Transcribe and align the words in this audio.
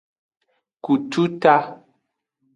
Kututa. 0.83 1.55